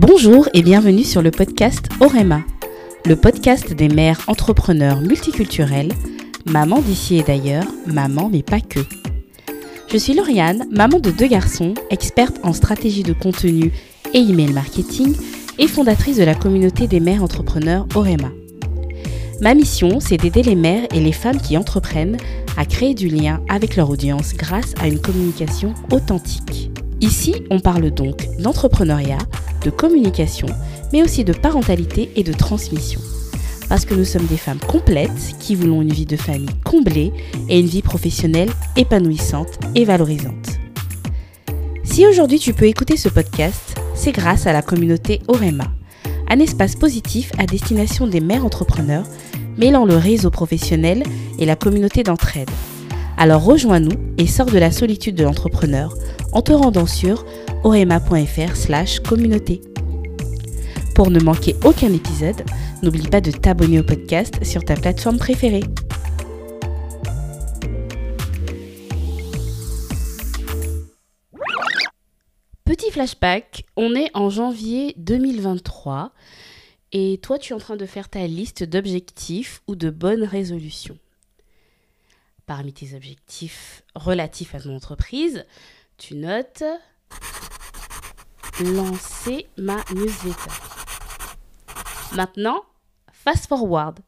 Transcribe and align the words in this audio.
Bonjour 0.00 0.48
et 0.54 0.62
bienvenue 0.62 1.02
sur 1.02 1.22
le 1.22 1.32
podcast 1.32 1.88
Orema, 1.98 2.42
le 3.04 3.16
podcast 3.16 3.72
des 3.72 3.88
mères 3.88 4.20
entrepreneurs 4.28 5.00
multiculturelles, 5.00 5.90
maman 6.46 6.80
d'ici 6.80 7.18
et 7.18 7.24
d'ailleurs, 7.24 7.64
maman 7.84 8.28
mais 8.30 8.44
pas 8.44 8.60
que. 8.60 8.78
Je 9.90 9.98
suis 9.98 10.14
Lauriane, 10.14 10.68
maman 10.70 11.00
de 11.00 11.10
deux 11.10 11.26
garçons, 11.26 11.74
experte 11.90 12.36
en 12.44 12.52
stratégie 12.52 13.02
de 13.02 13.12
contenu 13.12 13.72
et 14.14 14.18
email 14.20 14.52
marketing 14.52 15.16
et 15.58 15.66
fondatrice 15.66 16.18
de 16.18 16.24
la 16.24 16.36
communauté 16.36 16.86
des 16.86 17.00
mères 17.00 17.24
entrepreneurs 17.24 17.88
Orema. 17.96 18.30
Ma 19.40 19.54
mission, 19.54 19.98
c'est 19.98 20.16
d'aider 20.16 20.44
les 20.44 20.54
mères 20.54 20.86
et 20.94 21.00
les 21.00 21.10
femmes 21.10 21.40
qui 21.40 21.56
entreprennent 21.56 22.18
à 22.56 22.66
créer 22.66 22.94
du 22.94 23.08
lien 23.08 23.40
avec 23.48 23.74
leur 23.74 23.90
audience 23.90 24.34
grâce 24.34 24.74
à 24.80 24.86
une 24.86 25.00
communication 25.00 25.74
authentique. 25.90 26.70
Ici, 27.00 27.34
on 27.50 27.60
parle 27.60 27.90
donc 27.90 28.28
d'entrepreneuriat, 28.38 29.18
de 29.62 29.70
communication, 29.70 30.48
mais 30.92 31.02
aussi 31.02 31.24
de 31.24 31.32
parentalité 31.32 32.10
et 32.16 32.22
de 32.22 32.32
transmission. 32.32 33.00
Parce 33.68 33.84
que 33.84 33.94
nous 33.94 34.04
sommes 34.04 34.26
des 34.26 34.36
femmes 34.36 34.60
complètes 34.66 35.36
qui 35.38 35.54
voulons 35.54 35.82
une 35.82 35.92
vie 35.92 36.06
de 36.06 36.16
famille 36.16 36.48
comblée 36.64 37.12
et 37.48 37.60
une 37.60 37.66
vie 37.66 37.82
professionnelle 37.82 38.50
épanouissante 38.76 39.58
et 39.74 39.84
valorisante. 39.84 40.58
Si 41.84 42.06
aujourd'hui 42.06 42.38
tu 42.38 42.54
peux 42.54 42.66
écouter 42.66 42.96
ce 42.96 43.08
podcast, 43.08 43.78
c'est 43.94 44.12
grâce 44.12 44.46
à 44.46 44.52
la 44.52 44.62
communauté 44.62 45.20
Orema, 45.28 45.64
un 46.30 46.38
espace 46.38 46.76
positif 46.76 47.32
à 47.38 47.46
destination 47.46 48.06
des 48.06 48.20
mères 48.20 48.44
entrepreneurs 48.44 49.04
mêlant 49.58 49.84
le 49.84 49.96
réseau 49.96 50.30
professionnel 50.30 51.02
et 51.38 51.44
la 51.44 51.56
communauté 51.56 52.02
d'entraide. 52.04 52.50
Alors 53.20 53.42
rejoins-nous 53.42 54.14
et 54.16 54.28
sors 54.28 54.46
de 54.46 54.58
la 54.58 54.70
solitude 54.70 55.16
de 55.16 55.24
l'entrepreneur 55.24 55.92
en 56.30 56.40
te 56.40 56.52
rendant 56.52 56.86
sur 56.86 57.26
orema.fr 57.64 58.54
slash 58.54 59.00
communauté. 59.00 59.60
Pour 60.94 61.10
ne 61.10 61.18
manquer 61.18 61.56
aucun 61.64 61.92
épisode, 61.92 62.44
n'oublie 62.80 63.08
pas 63.08 63.20
de 63.20 63.32
t'abonner 63.32 63.80
au 63.80 63.82
podcast 63.82 64.44
sur 64.44 64.64
ta 64.64 64.76
plateforme 64.76 65.18
préférée. 65.18 65.64
Petit 72.64 72.92
flashback, 72.92 73.64
on 73.76 73.96
est 73.96 74.10
en 74.14 74.30
janvier 74.30 74.94
2023 74.96 76.12
et 76.92 77.18
toi 77.20 77.40
tu 77.40 77.52
es 77.52 77.56
en 77.56 77.58
train 77.58 77.76
de 77.76 77.86
faire 77.86 78.08
ta 78.08 78.24
liste 78.28 78.62
d'objectifs 78.62 79.62
ou 79.66 79.74
de 79.74 79.90
bonnes 79.90 80.22
résolutions. 80.22 80.98
Parmi 82.48 82.72
tes 82.72 82.96
objectifs 82.96 83.82
relatifs 83.94 84.54
à 84.54 84.60
ton 84.60 84.74
entreprise, 84.74 85.44
tu 85.98 86.14
notes 86.14 86.64
lancer 88.64 89.46
ma 89.58 89.76
newsletter. 89.94 90.50
Maintenant, 92.14 92.62
fast 93.12 93.48
forward. 93.48 93.98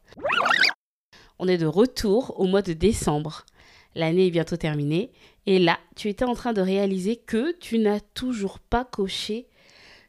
On 1.37 1.47
est 1.47 1.59
de 1.59 1.67
retour 1.67 2.39
au 2.39 2.47
mois 2.47 2.63
de 2.63 2.73
décembre. 2.73 3.45
L'année 3.93 4.25
est 4.25 4.31
bientôt 4.31 4.57
terminée 4.57 5.11
et 5.45 5.59
là, 5.59 5.77
tu 5.95 6.09
étais 6.09 6.25
en 6.25 6.33
train 6.33 6.53
de 6.53 6.61
réaliser 6.61 7.17
que 7.17 7.55
tu 7.59 7.77
n'as 7.77 7.99
toujours 7.99 8.57
pas 8.57 8.85
coché 8.85 9.47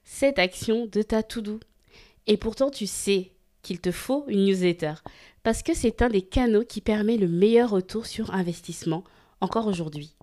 cette 0.05 0.39
action 0.39 0.87
de 0.87 1.03
ta 1.03 1.23
to-do. 1.23 1.61
Et 2.27 2.39
pourtant, 2.39 2.71
tu 2.71 2.87
sais 2.87 3.33
qu'il 3.63 3.81
te 3.81 3.91
faut 3.91 4.25
une 4.29 4.45
newsletter 4.45 4.95
parce 5.43 5.63
que 5.63 5.75
c'est 5.75 6.03
un 6.03 6.09
des 6.09 6.23
canaux 6.23 6.65
qui 6.65 6.81
permet 6.81 7.17
le 7.17 7.29
meilleur 7.29 7.71
retour 7.71 8.07
sur 8.07 8.35
investissement 8.35 9.05
encore 9.41 9.67
aujourd'hui. 9.67 10.15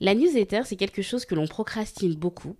La 0.00 0.14
newsletter, 0.14 0.62
c'est 0.64 0.76
quelque 0.76 1.02
chose 1.02 1.26
que 1.26 1.34
l'on 1.34 1.46
procrastine 1.46 2.14
beaucoup. 2.14 2.56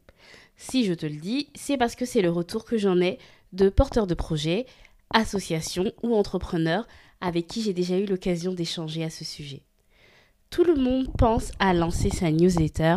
Si 0.57 0.84
je 0.84 0.92
te 0.92 1.07
le 1.07 1.17
dis, 1.17 1.48
c'est 1.55 1.79
parce 1.79 1.95
que 1.95 2.05
c'est 2.05 2.20
le 2.20 2.31
retour 2.31 2.65
que 2.65 2.77
j'en 2.77 3.01
ai 3.01 3.19
de 3.53 3.70
porteurs 3.70 4.07
de 4.07 4.15
projets, 4.15 4.67
associations 5.12 5.91
ou 6.03 6.14
entrepreneurs 6.14 6.87
avec 7.23 7.47
qui 7.47 7.62
j'ai 7.62 7.73
déjà 7.73 7.98
eu 7.98 8.07
l'occasion 8.07 8.53
d'échanger 8.53 9.05
à 9.05 9.11
ce 9.11 9.24
sujet. 9.24 9.63
Tout 10.51 10.64
le 10.64 10.74
monde 10.74 11.08
pense 11.17 11.53
à 11.61 11.73
lancer 11.73 12.11
sa 12.11 12.30
newsletter, 12.30 12.97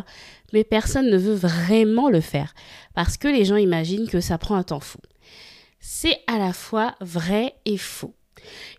mais 0.51 0.63
personne 0.63 1.09
ne 1.09 1.17
veut 1.17 1.35
vraiment 1.35 2.09
le 2.09 2.22
faire 2.22 2.53
parce 2.95 3.16
que 3.16 3.27
les 3.27 3.45
gens 3.45 3.57
imaginent 3.57 4.09
que 4.09 4.22
ça 4.22 4.38
prend 4.38 4.56
un 4.56 4.63
temps 4.63 4.79
fou. 4.79 5.00
C'est 5.85 6.21
à 6.27 6.39
la 6.39 6.53
fois 6.53 6.95
vrai 7.01 7.55
et 7.66 7.77
faux. 7.77 8.16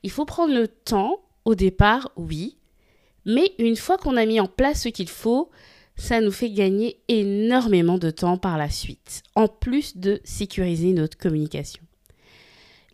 Il 0.03 0.11
faut 0.11 0.25
prendre 0.25 0.55
le 0.55 0.69
temps 0.69 1.21
au 1.45 1.55
départ, 1.55 2.11
oui, 2.17 2.57
mais 3.27 3.53
une 3.59 3.77
fois 3.77 3.99
qu'on 3.99 4.17
a 4.17 4.25
mis 4.25 4.41
en 4.41 4.47
place 4.47 4.85
ce 4.85 4.89
qu'il 4.89 5.11
faut, 5.11 5.51
ça 5.97 6.23
nous 6.23 6.33
fait 6.33 6.49
gagner 6.49 7.03
énormément 7.09 7.99
de 7.99 8.11
temps 8.11 8.39
par 8.39 8.57
la 8.57 8.71
suite, 8.71 9.23
en 9.35 9.49
plus 9.49 9.99
de 9.99 10.19
sécuriser 10.25 10.95
notre 10.95 11.19
communication. 11.19 11.83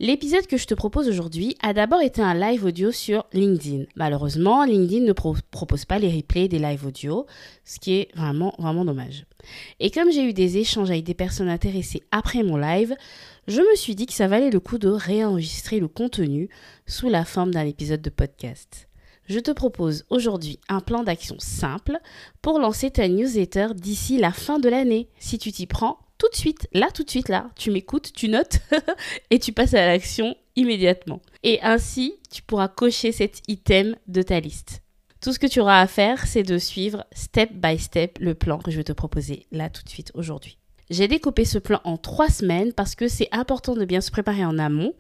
L'épisode 0.02 0.46
que 0.46 0.56
je 0.56 0.64
te 0.64 0.72
propose 0.72 1.10
aujourd'hui 1.10 1.58
a 1.62 1.74
d'abord 1.74 2.00
été 2.00 2.22
un 2.22 2.32
live 2.32 2.64
audio 2.64 2.90
sur 2.90 3.26
LinkedIn. 3.34 3.84
Malheureusement, 3.96 4.64
LinkedIn 4.64 5.04
ne 5.04 5.12
propose 5.12 5.84
pas 5.84 5.98
les 5.98 6.10
replays 6.10 6.48
des 6.48 6.58
live 6.58 6.86
audio, 6.86 7.26
ce 7.66 7.78
qui 7.78 7.92
est 7.96 8.08
vraiment, 8.16 8.54
vraiment 8.58 8.86
dommage. 8.86 9.26
Et 9.78 9.90
comme 9.90 10.10
j'ai 10.10 10.24
eu 10.24 10.32
des 10.32 10.56
échanges 10.56 10.90
avec 10.90 11.04
des 11.04 11.12
personnes 11.12 11.50
intéressées 11.50 12.02
après 12.12 12.42
mon 12.42 12.56
live, 12.56 12.96
je 13.46 13.60
me 13.60 13.76
suis 13.76 13.94
dit 13.94 14.06
que 14.06 14.14
ça 14.14 14.26
valait 14.26 14.48
le 14.48 14.58
coup 14.58 14.78
de 14.78 14.88
réenregistrer 14.88 15.80
le 15.80 15.88
contenu 15.88 16.48
sous 16.86 17.10
la 17.10 17.26
forme 17.26 17.50
d'un 17.52 17.66
épisode 17.66 18.00
de 18.00 18.08
podcast 18.08 18.88
je 19.30 19.38
te 19.38 19.52
propose 19.52 20.04
aujourd'hui 20.10 20.58
un 20.68 20.80
plan 20.80 21.04
d'action 21.04 21.36
simple 21.38 21.98
pour 22.42 22.58
lancer 22.58 22.90
ta 22.90 23.06
newsletter 23.06 23.68
d'ici 23.76 24.18
la 24.18 24.32
fin 24.32 24.58
de 24.58 24.68
l'année. 24.68 25.08
Si 25.20 25.38
tu 25.38 25.52
t'y 25.52 25.68
prends 25.68 26.00
tout 26.20 26.28
de 26.28 26.36
suite, 26.36 26.68
là, 26.72 26.88
tout 26.92 27.02
de 27.02 27.10
suite, 27.10 27.30
là, 27.30 27.48
tu 27.56 27.70
m'écoutes, 27.70 28.12
tu 28.12 28.28
notes 28.28 28.60
et 29.30 29.38
tu 29.38 29.52
passes 29.52 29.72
à 29.72 29.86
l'action 29.86 30.36
immédiatement. 30.54 31.22
Et 31.42 31.60
ainsi, 31.62 32.14
tu 32.30 32.42
pourras 32.42 32.68
cocher 32.68 33.10
cet 33.10 33.40
item 33.48 33.96
de 34.06 34.20
ta 34.20 34.38
liste. 34.38 34.82
Tout 35.22 35.32
ce 35.32 35.38
que 35.38 35.46
tu 35.46 35.60
auras 35.60 35.80
à 35.80 35.86
faire, 35.86 36.26
c'est 36.26 36.42
de 36.42 36.58
suivre 36.58 37.06
step 37.12 37.52
by 37.54 37.78
step 37.78 38.18
le 38.20 38.34
plan 38.34 38.58
que 38.58 38.70
je 38.70 38.76
vais 38.76 38.84
te 38.84 38.92
proposer 38.92 39.46
là 39.50 39.70
tout 39.70 39.82
de 39.82 39.88
suite 39.88 40.12
aujourd'hui. 40.14 40.58
J'ai 40.90 41.08
découpé 41.08 41.46
ce 41.46 41.58
plan 41.58 41.80
en 41.84 41.96
trois 41.96 42.28
semaines 42.28 42.74
parce 42.74 42.94
que 42.94 43.08
c'est 43.08 43.28
important 43.32 43.74
de 43.74 43.86
bien 43.86 44.02
se 44.02 44.10
préparer 44.10 44.44
en 44.44 44.58
amont, 44.58 44.92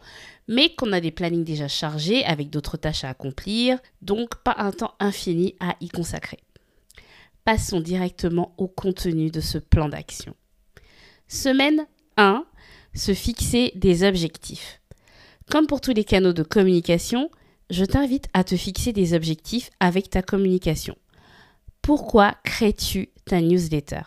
mais 0.48 0.74
qu'on 0.74 0.92
a 0.92 1.00
des 1.00 1.10
plannings 1.10 1.44
déjà 1.44 1.68
chargés 1.68 2.24
avec 2.24 2.48
d'autres 2.48 2.78
tâches 2.78 3.04
à 3.04 3.10
accomplir, 3.10 3.78
donc 4.00 4.36
pas 4.42 4.54
un 4.56 4.72
temps 4.72 4.94
infini 5.00 5.54
à 5.60 5.76
y 5.82 5.88
consacrer. 5.88 6.38
Passons 7.44 7.80
directement 7.80 8.54
au 8.56 8.68
contenu 8.68 9.30
de 9.30 9.40
ce 9.40 9.58
plan 9.58 9.88
d'action. 9.90 10.34
Semaine 11.32 11.86
1, 12.16 12.44
se 12.92 13.14
fixer 13.14 13.70
des 13.76 14.02
objectifs. 14.02 14.80
Comme 15.48 15.68
pour 15.68 15.80
tous 15.80 15.92
les 15.92 16.02
canaux 16.02 16.32
de 16.32 16.42
communication, 16.42 17.30
je 17.70 17.84
t'invite 17.84 18.26
à 18.34 18.42
te 18.42 18.56
fixer 18.56 18.92
des 18.92 19.14
objectifs 19.14 19.70
avec 19.78 20.10
ta 20.10 20.22
communication. 20.22 20.96
Pourquoi 21.82 22.34
crées-tu 22.42 23.10
ta 23.26 23.40
newsletter? 23.40 24.00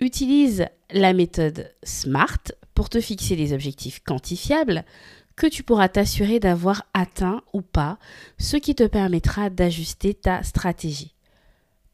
Utilise 0.00 0.66
la 0.90 1.14
méthode 1.14 1.72
SMART 1.82 2.52
pour 2.74 2.90
te 2.90 3.00
fixer 3.00 3.34
des 3.34 3.54
objectifs 3.54 4.00
quantifiables 4.04 4.84
que 5.34 5.46
tu 5.46 5.62
pourras 5.62 5.88
t'assurer 5.88 6.40
d'avoir 6.40 6.84
atteint 6.92 7.40
ou 7.54 7.62
pas, 7.62 7.98
ce 8.38 8.58
qui 8.58 8.74
te 8.74 8.86
permettra 8.86 9.48
d'ajuster 9.48 10.12
ta 10.12 10.42
stratégie. 10.42 11.14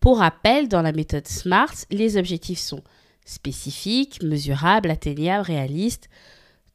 Pour 0.01 0.19
rappel, 0.19 0.67
dans 0.67 0.83
la 0.83 0.91
méthode 0.91 1.29
SMART, 1.29 1.87
les 1.93 2.17
objectifs 2.17 2.59
sont 2.59 2.83
spécifiques, 3.25 4.23
mesurables, 4.23 4.91
atteignables, 4.91 5.47
réalistes, 5.47 6.09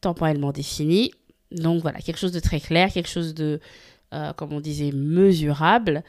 temporellement 0.01 0.51
définis. 0.51 1.11
Donc 1.51 1.81
voilà, 1.81 1.99
quelque 1.99 2.19
chose 2.19 2.31
de 2.31 2.39
très 2.39 2.59
clair, 2.59 2.91
quelque 2.91 3.09
chose 3.09 3.33
de, 3.33 3.59
euh, 4.13 4.33
comme 4.33 4.53
on 4.53 4.59
disait, 4.59 4.91
mesurable 4.91 6.03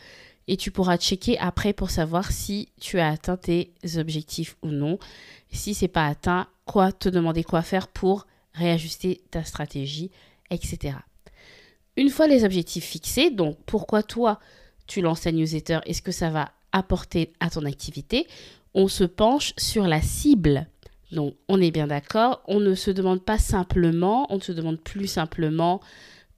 et 0.51 0.57
tu 0.57 0.73
pourras 0.73 0.97
checker 0.97 1.39
après 1.39 1.73
pour 1.73 1.91
savoir 1.91 2.33
si 2.33 2.69
tu 2.81 2.99
as 2.99 3.09
atteint 3.09 3.37
tes 3.37 3.73
objectifs 3.97 4.57
ou 4.63 4.69
non. 4.69 4.99
Si 5.53 5.75
c'est 5.75 5.89
pas 5.89 6.07
atteint, 6.07 6.49
quoi 6.67 6.91
te 6.91 7.09
demander 7.09 7.45
quoi 7.45 7.63
faire 7.63 7.87
pour 7.87 8.27
réajuster 8.55 9.21
ta 9.31 9.45
stratégie, 9.45 10.11
etc. 10.51 10.97
Une 11.97 12.11
fois 12.11 12.27
les 12.27 12.45
objectifs 12.45 12.85
fixés, 12.85 13.31
donc 13.31 13.59
pourquoi 13.65 14.03
toi 14.03 14.41
tu 14.89 15.01
lances 15.03 15.21
ta 15.21 15.31
newsletter 15.31 15.79
et 15.87 15.95
ce 15.95 16.03
que 16.03 16.13
ça 16.13 16.31
va 16.31 16.51
apporter 16.73 17.33
à 17.39 17.49
ton 17.49 17.65
activité, 17.65 18.27
on 18.75 18.89
se 18.89 19.05
penche 19.05 19.53
sur 19.57 19.87
la 19.87 20.01
cible. 20.03 20.67
Donc 21.13 21.35
on 21.49 21.61
est 21.61 21.71
bien 21.71 21.89
d'accord, 21.89 22.43
on 22.47 22.61
ne 22.61 22.75
se 22.75 22.91
demande 22.91 23.23
pas 23.25 23.39
simplement, 23.39 24.27
on 24.31 24.37
ne 24.37 24.43
se 24.43 24.53
demande 24.53 24.81
plus 24.81 25.09
simplement 25.09 25.81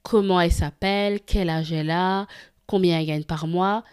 comment 0.01 0.41
elle 0.41 0.51
s'appelle, 0.51 1.19
quel 1.21 1.49
âge 1.49 1.71
elle 1.71 1.91
a, 1.91 2.27
combien 2.65 2.99
elle 2.99 3.05
gagne 3.05 3.23
par 3.23 3.47
mois. 3.47 3.83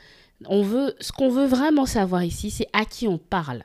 On 0.46 0.62
veut, 0.62 0.94
ce 1.00 1.12
qu'on 1.12 1.28
veut 1.28 1.46
vraiment 1.46 1.86
savoir 1.86 2.24
ici, 2.24 2.50
c'est 2.50 2.68
à 2.72 2.84
qui 2.84 3.06
on 3.06 3.18
parle. 3.18 3.64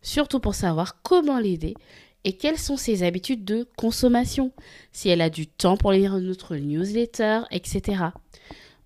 Surtout 0.00 0.40
pour 0.40 0.54
savoir 0.54 1.02
comment 1.02 1.38
l'aider 1.38 1.74
et 2.24 2.32
quelles 2.32 2.58
sont 2.58 2.76
ses 2.76 3.02
habitudes 3.02 3.44
de 3.44 3.68
consommation, 3.76 4.52
si 4.92 5.08
elle 5.08 5.20
a 5.20 5.30
du 5.30 5.46
temps 5.46 5.76
pour 5.76 5.92
lire 5.92 6.18
notre 6.18 6.56
newsletter, 6.56 7.42
etc. 7.50 8.04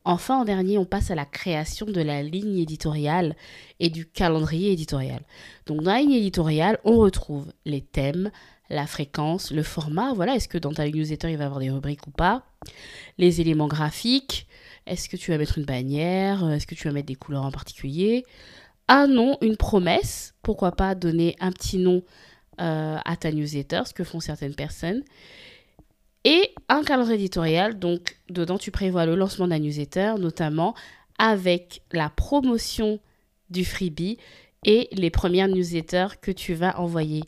Enfin, 0.05 0.41
en 0.41 0.45
dernier, 0.45 0.79
on 0.79 0.85
passe 0.85 1.11
à 1.11 1.15
la 1.15 1.25
création 1.25 1.87
de 1.87 2.01
la 2.01 2.23
ligne 2.23 2.59
éditoriale 2.59 3.37
et 3.81 3.91
du 3.91 4.07
calendrier 4.07 4.73
éditorial. 4.73 5.23
Donc, 5.67 5.83
dans 5.83 5.93
la 5.93 6.01
ligne 6.01 6.13
éditoriale, 6.13 6.79
on 6.85 6.99
retrouve 6.99 7.53
les 7.65 7.81
thèmes, 7.81 8.31
la 8.69 8.87
fréquence, 8.87 9.53
le 9.53 9.63
format. 9.63 10.13
Voilà, 10.13 10.35
est-ce 10.35 10.49
que 10.49 10.59
dans 10.59 10.73
ta 10.73 10.89
newsletter, 10.89 11.31
il 11.31 11.37
va 11.37 11.45
y 11.45 11.47
avoir 11.47 11.61
des 11.61 11.71
rubriques 11.71 12.07
ou 12.07 12.11
pas? 12.11 12.45
Les 13.19 13.41
éléments 13.41 13.69
graphiques. 13.69 14.47
Est-ce 14.87 15.09
que 15.09 15.17
tu 15.17 15.31
vas 15.31 15.39
mettre 15.39 15.59
une 15.59 15.65
bannière? 15.65 16.49
Est-ce 16.51 16.67
que 16.67 16.75
tu 16.75 16.89
vas 16.89 16.93
mettre 16.93 17.07
des 17.07 17.15
couleurs 17.15 17.45
en 17.45 17.53
particulier? 17.53 18.25
Un 18.89 19.07
nom, 19.07 19.39
une 19.41 19.57
promesse. 19.57 20.35
Pourquoi 20.43 20.73
pas 20.73 20.97
donner 20.97 21.37
un 21.39 21.53
petit 21.53 21.79
nom 21.79 22.03
euh, 22.61 22.99
à 23.03 23.17
ta 23.17 23.33
newsletter, 23.33 23.83
ce 23.87 23.95
que 23.95 24.05
font 24.05 24.21
certaines 24.21 24.55
personnes. 24.55 25.03
Et 26.25 26.55
un 26.69 26.83
calendrier 26.83 27.17
éditorial. 27.17 27.79
Donc, 27.79 28.19
dedans, 28.29 28.59
tu 28.59 28.71
prévois 28.71 29.07
le 29.07 29.17
lancement 29.17 29.47
la 29.47 29.59
newsletter, 29.59 30.15
notamment 30.19 30.75
avec 31.19 31.83
la 31.93 32.11
promotion 32.11 33.01
du 33.51 33.65
freebie 33.65 34.19
et 34.65 34.89
les 34.93 35.11
premières 35.11 35.49
newsletters 35.49 36.19
que 36.21 36.31
tu 36.31 36.55
vas 36.55 36.79
envoyer. 36.79 37.25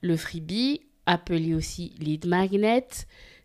Le 0.00 0.16
freebie, 0.16 0.80
appelé 1.06 1.54
aussi 1.54 1.94
lead 1.98 2.26
magnet, 2.26 2.86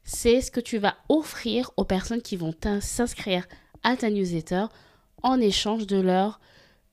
c'est 0.04 0.42
ce 0.42 0.52
que 0.52 0.60
tu 0.60 0.78
vas 0.78 0.98
offrir 1.10 1.72
aux 1.78 1.86
personnes 1.86 2.22
qui 2.22 2.36
vont 2.36 2.56
s'inscrire 2.82 3.48
à 3.84 3.96
ta 3.96 4.10
newsletter 4.10 4.66
en 5.22 5.40
échange 5.40 5.86
de 5.86 6.00
leur 6.00 6.40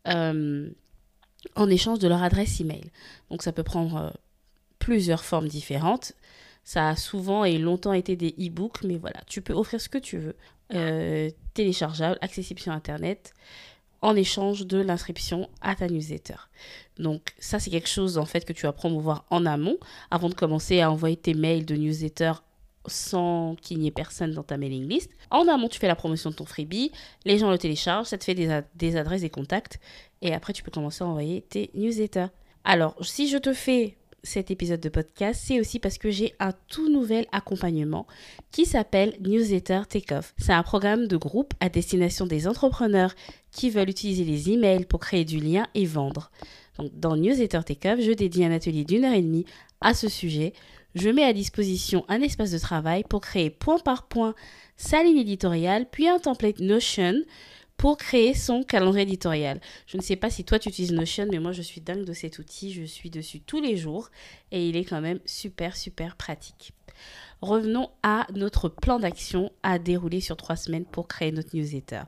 euh, 0.06 0.70
en 1.54 1.68
échange 1.68 1.98
adresse 2.04 2.60
email. 2.60 2.90
Donc 3.30 3.42
ça 3.42 3.52
peut 3.52 3.62
prendre 3.62 3.96
euh, 3.96 4.10
plusieurs 4.78 5.24
formes 5.24 5.48
différentes. 5.48 6.12
Ça 6.68 6.90
a 6.90 6.96
souvent 6.96 7.44
et 7.44 7.56
longtemps 7.56 7.94
été 7.94 8.14
des 8.14 8.34
e-books, 8.38 8.82
mais 8.84 8.98
voilà, 8.98 9.22
tu 9.26 9.40
peux 9.40 9.54
offrir 9.54 9.80
ce 9.80 9.88
que 9.88 9.96
tu 9.96 10.18
veux. 10.18 10.36
Euh, 10.74 11.30
téléchargeable, 11.54 12.18
accessible 12.20 12.60
sur 12.60 12.72
Internet, 12.72 13.32
en 14.02 14.14
échange 14.14 14.66
de 14.66 14.76
l'inscription 14.76 15.48
à 15.62 15.74
ta 15.76 15.88
newsletter. 15.88 16.34
Donc 16.98 17.32
ça, 17.38 17.58
c'est 17.58 17.70
quelque 17.70 17.88
chose 17.88 18.18
en 18.18 18.26
fait 18.26 18.44
que 18.44 18.52
tu 18.52 18.66
vas 18.66 18.74
promouvoir 18.74 19.24
en 19.30 19.46
amont 19.46 19.78
avant 20.10 20.28
de 20.28 20.34
commencer 20.34 20.82
à 20.82 20.90
envoyer 20.92 21.16
tes 21.16 21.32
mails 21.32 21.64
de 21.64 21.74
newsletter 21.74 22.32
sans 22.86 23.56
qu'il 23.62 23.78
n'y 23.78 23.86
ait 23.86 23.90
personne 23.90 24.32
dans 24.32 24.42
ta 24.42 24.58
mailing 24.58 24.86
list. 24.86 25.10
En 25.30 25.48
amont, 25.48 25.68
tu 25.68 25.78
fais 25.78 25.88
la 25.88 25.96
promotion 25.96 26.28
de 26.28 26.34
ton 26.34 26.44
freebie, 26.44 26.92
les 27.24 27.38
gens 27.38 27.50
le 27.50 27.56
téléchargent, 27.56 28.08
ça 28.08 28.18
te 28.18 28.24
fait 28.24 28.34
des, 28.34 28.60
des 28.74 28.96
adresses 28.96 29.22
et 29.22 29.30
contacts, 29.30 29.80
et 30.20 30.34
après 30.34 30.52
tu 30.52 30.62
peux 30.62 30.70
commencer 30.70 31.02
à 31.02 31.06
envoyer 31.06 31.40
tes 31.40 31.70
newsletters. 31.72 32.28
Alors, 32.64 32.94
si 33.00 33.26
je 33.30 33.38
te 33.38 33.54
fais 33.54 33.96
cet 34.22 34.50
épisode 34.50 34.80
de 34.80 34.88
podcast, 34.88 35.40
c'est 35.44 35.60
aussi 35.60 35.78
parce 35.78 35.98
que 35.98 36.10
j'ai 36.10 36.34
un 36.40 36.52
tout 36.68 36.88
nouvel 36.90 37.26
accompagnement 37.32 38.06
qui 38.50 38.66
s'appelle 38.66 39.14
Newsletter 39.20 39.82
Takeoff. 39.88 40.34
C'est 40.38 40.52
un 40.52 40.62
programme 40.62 41.06
de 41.06 41.16
groupe 41.16 41.54
à 41.60 41.68
destination 41.68 42.26
des 42.26 42.48
entrepreneurs 42.48 43.14
qui 43.52 43.70
veulent 43.70 43.90
utiliser 43.90 44.24
les 44.24 44.50
emails 44.50 44.86
pour 44.86 45.00
créer 45.00 45.24
du 45.24 45.38
lien 45.38 45.66
et 45.74 45.86
vendre. 45.86 46.30
Donc, 46.78 46.90
dans 46.98 47.16
Newsletter 47.16 47.60
Takeoff, 47.64 48.00
je 48.00 48.12
dédie 48.12 48.44
un 48.44 48.52
atelier 48.52 48.84
d'une 48.84 49.04
heure 49.04 49.14
et 49.14 49.22
demie 49.22 49.46
à 49.80 49.94
ce 49.94 50.08
sujet. 50.08 50.52
Je 50.94 51.10
mets 51.10 51.24
à 51.24 51.32
disposition 51.32 52.04
un 52.08 52.20
espace 52.20 52.50
de 52.50 52.58
travail 52.58 53.04
pour 53.08 53.20
créer 53.20 53.50
point 53.50 53.78
par 53.78 54.08
point 54.08 54.34
sa 54.76 55.02
ligne 55.02 55.18
éditoriale, 55.18 55.86
puis 55.90 56.08
un 56.08 56.18
template 56.18 56.60
Notion 56.60 57.14
pour 57.78 57.96
créer 57.96 58.34
son 58.34 58.64
calendrier 58.64 59.04
éditorial. 59.04 59.60
Je 59.86 59.96
ne 59.96 60.02
sais 60.02 60.16
pas 60.16 60.28
si 60.28 60.44
toi 60.44 60.58
tu 60.58 60.68
utilises 60.68 60.92
Notion, 60.92 61.26
mais 61.30 61.38
moi 61.38 61.52
je 61.52 61.62
suis 61.62 61.80
dingue 61.80 62.04
de 62.04 62.12
cet 62.12 62.38
outil. 62.38 62.72
Je 62.72 62.82
suis 62.82 63.08
dessus 63.08 63.40
tous 63.40 63.60
les 63.62 63.78
jours 63.78 64.10
et 64.50 64.68
il 64.68 64.76
est 64.76 64.84
quand 64.84 65.00
même 65.00 65.20
super, 65.24 65.76
super 65.76 66.16
pratique. 66.16 66.72
Revenons 67.40 67.88
à 68.02 68.26
notre 68.34 68.68
plan 68.68 68.98
d'action 68.98 69.52
à 69.62 69.78
dérouler 69.78 70.20
sur 70.20 70.36
trois 70.36 70.56
semaines 70.56 70.84
pour 70.84 71.06
créer 71.06 71.30
notre 71.30 71.56
newsletter. 71.56 72.02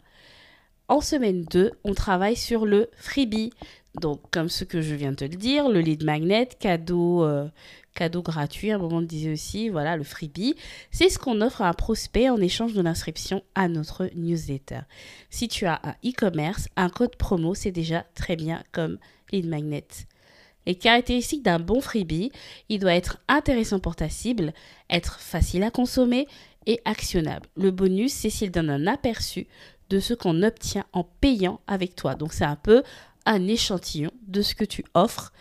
En 0.88 1.00
semaine 1.00 1.44
2, 1.44 1.70
on 1.84 1.94
travaille 1.94 2.34
sur 2.34 2.66
le 2.66 2.90
freebie. 2.96 3.52
Donc, 4.00 4.20
comme 4.32 4.48
ce 4.48 4.64
que 4.64 4.80
je 4.80 4.96
viens 4.96 5.12
de 5.12 5.16
te 5.16 5.24
le 5.24 5.36
dire, 5.36 5.68
le 5.68 5.80
lead 5.80 6.02
magnet, 6.02 6.48
cadeau, 6.58 7.22
euh, 7.22 7.48
cadeau 7.94 8.22
gratuit, 8.22 8.70
à 8.70 8.76
un 8.76 8.78
moment 8.78 8.98
on 8.98 9.02
disait 9.02 9.32
aussi, 9.32 9.68
voilà, 9.68 9.96
le 9.96 10.04
freebie, 10.04 10.54
c'est 10.90 11.08
ce 11.08 11.18
qu'on 11.18 11.40
offre 11.40 11.62
à 11.62 11.68
un 11.68 11.72
prospect 11.72 12.28
en 12.28 12.40
échange 12.40 12.72
de 12.72 12.82
l'inscription 12.82 13.42
à 13.54 13.68
notre 13.68 14.10
newsletter. 14.14 14.80
Si 15.28 15.48
tu 15.48 15.66
as 15.66 15.80
un 15.82 15.94
e-commerce, 16.04 16.68
un 16.76 16.88
code 16.88 17.16
promo, 17.16 17.54
c'est 17.54 17.72
déjà 17.72 18.04
très 18.14 18.36
bien 18.36 18.62
comme 18.72 18.98
lead 19.32 19.46
magnet. 19.46 19.86
Les 20.66 20.74
caractéristiques 20.74 21.42
d'un 21.42 21.58
bon 21.58 21.80
freebie, 21.80 22.30
il 22.68 22.78
doit 22.78 22.94
être 22.94 23.18
intéressant 23.28 23.80
pour 23.80 23.96
ta 23.96 24.08
cible, 24.08 24.52
être 24.90 25.18
facile 25.18 25.62
à 25.62 25.70
consommer 25.70 26.28
et 26.66 26.80
actionnable. 26.84 27.46
Le 27.56 27.70
bonus, 27.70 28.12
c'est 28.12 28.30
s'il 28.30 28.50
donne 28.50 28.70
un 28.70 28.86
aperçu 28.86 29.46
de 29.88 29.98
ce 29.98 30.14
qu'on 30.14 30.42
obtient 30.42 30.84
en 30.92 31.04
payant 31.04 31.60
avec 31.66 31.96
toi. 31.96 32.14
Donc 32.14 32.32
c'est 32.32 32.44
un 32.44 32.56
peu 32.56 32.82
un 33.26 33.48
échantillon 33.48 34.10
de 34.26 34.42
ce 34.42 34.54
que 34.54 34.64
tu 34.64 34.84
offres, 34.94 35.32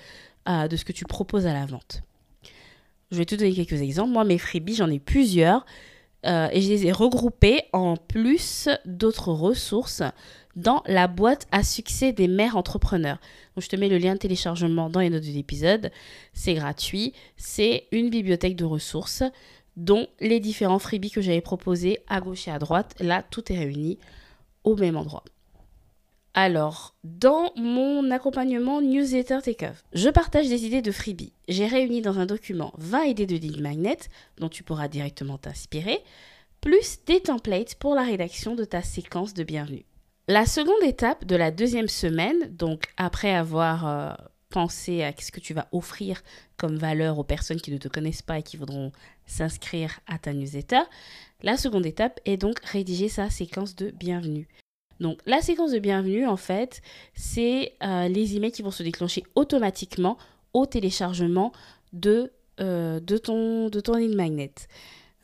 euh, 0.47 0.67
de 0.67 0.75
ce 0.75 0.85
que 0.85 0.91
tu 0.91 1.05
proposes 1.05 1.45
à 1.45 1.53
la 1.53 1.65
vente. 1.65 2.01
Je 3.11 3.17
vais 3.17 3.25
te 3.25 3.35
donner 3.35 3.53
quelques 3.53 3.81
exemples. 3.81 4.11
Moi, 4.11 4.23
mes 4.23 4.37
freebies, 4.37 4.75
j'en 4.75 4.89
ai 4.89 4.99
plusieurs. 4.99 5.65
Euh, 6.25 6.49
et 6.51 6.61
je 6.61 6.67
les 6.67 6.85
ai 6.85 6.91
regroupés 6.91 7.63
en 7.71 7.95
plus 7.95 8.67
d'autres 8.85 9.31
ressources 9.31 10.03
dans 10.57 10.83
la 10.85 11.07
boîte 11.07 11.47
à 11.51 11.63
succès 11.63 12.11
des 12.11 12.27
mères 12.27 12.57
entrepreneurs. 12.57 13.19
Donc, 13.55 13.63
je 13.63 13.69
te 13.69 13.75
mets 13.77 13.87
le 13.87 13.97
lien 13.97 14.13
de 14.13 14.19
téléchargement 14.19 14.89
dans 14.89 14.99
les 14.99 15.09
notes 15.09 15.23
de 15.23 15.31
l'épisode. 15.31 15.91
C'est 16.33 16.55
gratuit. 16.55 17.13
C'est 17.37 17.87
une 17.91 18.09
bibliothèque 18.09 18.57
de 18.57 18.65
ressources 18.65 19.23
dont 19.77 20.07
les 20.19 20.41
différents 20.41 20.79
freebies 20.79 21.11
que 21.11 21.21
j'avais 21.21 21.41
proposés 21.41 21.99
à 22.09 22.19
gauche 22.19 22.47
et 22.47 22.51
à 22.51 22.59
droite. 22.59 22.95
Là, 22.99 23.23
tout 23.23 23.51
est 23.51 23.57
réuni 23.57 23.97
au 24.65 24.75
même 24.75 24.97
endroit. 24.97 25.23
Alors, 26.33 26.95
dans 27.03 27.51
mon 27.55 28.11
accompagnement 28.11 28.81
newsletter 28.81 29.39
Takeoff, 29.43 29.83
je 29.93 30.09
partage 30.09 30.47
des 30.47 30.65
idées 30.65 30.81
de 30.81 30.91
freebie. 30.91 31.33
J'ai 31.47 31.65
réuni 31.65 32.01
dans 32.01 32.19
un 32.19 32.27
document 32.27 32.71
20 32.77 33.03
idées 33.05 33.25
de 33.25 33.35
lead 33.35 33.61
magnet 33.61 33.97
dont 34.37 34.49
tu 34.49 34.63
pourras 34.63 34.87
directement 34.87 35.37
t'inspirer, 35.37 35.99
plus 36.61 36.99
des 37.05 37.21
templates 37.21 37.75
pour 37.75 37.95
la 37.95 38.03
rédaction 38.03 38.55
de 38.55 38.63
ta 38.63 38.83
séquence 38.83 39.33
de 39.33 39.43
bienvenue. 39.43 39.85
La 40.27 40.45
seconde 40.45 40.83
étape 40.83 41.25
de 41.25 41.35
la 41.35 41.49
deuxième 41.49 41.87
semaine, 41.87 42.55
donc 42.55 42.83
après 42.97 43.33
avoir 43.33 43.87
euh, 43.87 44.13
pensé 44.49 45.03
à 45.03 45.11
ce 45.19 45.31
que 45.31 45.39
tu 45.39 45.55
vas 45.55 45.67
offrir 45.71 46.21
comme 46.57 46.77
valeur 46.77 47.17
aux 47.17 47.23
personnes 47.23 47.61
qui 47.61 47.71
ne 47.71 47.77
te 47.79 47.87
connaissent 47.87 48.21
pas 48.21 48.37
et 48.37 48.43
qui 48.43 48.55
voudront 48.55 48.91
s'inscrire 49.25 49.99
à 50.05 50.19
ta 50.19 50.33
newsletter, 50.33 50.81
la 51.41 51.57
seconde 51.57 51.87
étape 51.87 52.19
est 52.25 52.37
donc 52.37 52.59
rédiger 52.63 53.09
sa 53.09 53.31
séquence 53.31 53.75
de 53.75 53.89
bienvenue. 53.89 54.47
Donc 54.99 55.19
la 55.25 55.41
séquence 55.41 55.71
de 55.71 55.79
bienvenue, 55.79 56.25
en 56.27 56.37
fait, 56.37 56.81
c'est 57.13 57.73
euh, 57.83 58.07
les 58.07 58.35
emails 58.35 58.51
qui 58.51 58.61
vont 58.61 58.71
se 58.71 58.83
déclencher 58.83 59.23
automatiquement 59.35 60.17
au 60.53 60.65
téléchargement 60.65 61.51
de, 61.93 62.31
euh, 62.59 62.99
de, 62.99 63.17
ton, 63.17 63.69
de 63.69 63.79
ton 63.79 63.99
magnet. 64.15 64.53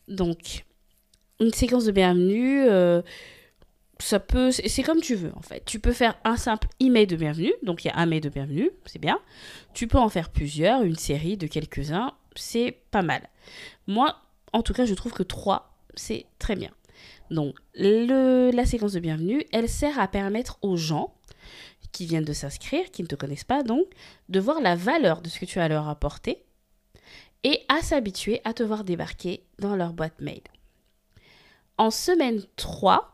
Donc, 0.08 0.66
une 1.40 1.52
séquence 1.52 1.86
de 1.86 1.92
bienvenue, 1.92 2.64
euh, 2.68 3.02
ça 4.00 4.20
peut, 4.20 4.52
c'est 4.52 4.84
comme 4.84 5.02
tu 5.02 5.16
veux 5.16 5.32
en 5.36 5.42
fait. 5.42 5.64
Tu 5.66 5.80
peux 5.80 5.94
faire 5.94 6.18
un 6.24 6.38
simple 6.38 6.68
email 6.80 7.08
de 7.08 7.16
bienvenue, 7.16 7.54
donc 7.64 7.84
il 7.84 7.88
y 7.88 7.92
a 7.92 7.98
un 7.98 8.06
mail 8.06 8.22
de 8.22 8.30
bienvenue, 8.30 8.70
c'est 8.86 9.00
bien. 9.00 9.20
Tu 9.74 9.88
peux 9.88 9.98
en 9.98 10.10
faire 10.10 10.30
plusieurs, 10.30 10.84
une 10.84 10.96
série 10.96 11.38
de 11.38 11.48
quelques-uns, 11.48 12.14
c'est 12.36 12.78
pas 12.92 13.02
mal. 13.02 13.30
Moi, 13.88 14.16
en 14.54 14.62
tout 14.64 14.74
cas, 14.74 14.86
je 14.86 14.94
trouve 14.94 15.14
que 15.14 15.24
trois, 15.24 15.78
c'est 15.96 16.26
très 16.40 16.56
bien. 16.56 16.72
Donc, 17.32 17.56
la 17.74 18.66
séquence 18.66 18.94
de 18.94 19.00
bienvenue, 19.00 19.44
elle 19.52 19.70
sert 19.70 20.00
à 20.00 20.08
permettre 20.08 20.58
aux 20.62 20.78
gens 20.78 21.14
qui 21.92 22.06
viennent 22.06 22.26
de 22.26 22.34
s'inscrire, 22.34 22.92
qui 22.92 23.04
ne 23.04 23.08
te 23.08 23.16
connaissent 23.16 23.44
pas 23.44 23.64
donc, 23.64 23.86
de 24.30 24.40
voir 24.40 24.62
la 24.62 24.76
valeur 24.76 25.22
de 25.22 25.30
ce 25.30 25.40
que 25.40 25.46
tu 25.46 25.60
as 25.60 25.68
leur 25.68 25.88
apporter 25.88 26.44
et 27.44 27.62
à 27.70 27.82
s'habituer 27.82 28.42
à 28.44 28.54
te 28.54 28.64
voir 28.64 28.84
débarquer 28.84 29.44
dans 29.60 29.76
leur 29.76 29.94
boîte 29.94 30.20
mail. 30.20 30.42
En 31.78 31.92
semaine 31.92 32.42
3, 32.56 33.12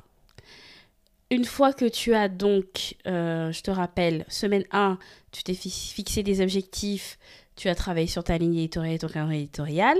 une 1.31 1.45
fois 1.45 1.73
que 1.73 1.85
tu 1.85 2.13
as 2.13 2.27
donc, 2.27 2.95
euh, 3.07 3.51
je 3.51 3.61
te 3.61 3.71
rappelle, 3.71 4.25
semaine 4.29 4.65
1, 4.71 4.97
tu 5.31 5.43
t'es 5.43 5.53
fixé 5.53 6.23
des 6.23 6.41
objectifs, 6.41 7.17
tu 7.55 7.69
as 7.69 7.75
travaillé 7.75 8.07
sur 8.07 8.23
ta 8.23 8.37
ligne 8.37 8.55
éditoriale 8.55 8.95
et 8.95 8.99
ton 8.99 9.07
calendrier 9.07 9.43
éditorial. 9.43 9.97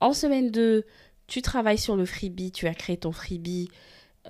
En 0.00 0.12
semaine 0.12 0.50
2, 0.50 0.84
tu 1.28 1.42
travailles 1.42 1.78
sur 1.78 1.94
le 1.94 2.06
freebie, 2.06 2.50
tu 2.50 2.66
as 2.66 2.74
créé 2.74 2.96
ton 2.96 3.12
freebie 3.12 3.68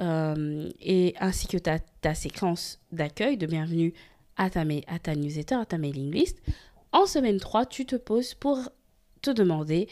euh, 0.01 0.69
et 0.81 1.15
ainsi 1.19 1.47
que 1.47 1.57
ta, 1.57 2.15
séquence 2.15 2.81
d'accueil, 2.93 3.37
de 3.37 3.47
bienvenue 3.47 3.95
à 4.37 4.51
ta, 4.51 4.65
à 4.87 4.99
ta 4.99 5.15
newsletter, 5.15 5.55
à 5.55 5.65
ta 5.65 5.79
mailing 5.79 6.13
list. 6.13 6.43
En 6.93 7.07
semaine 7.07 7.39
3, 7.39 7.67
tu 7.67 7.87
te 7.87 7.97
poses 7.97 8.35
pour 8.35 8.59
te 9.23 9.31
demander 9.31 9.89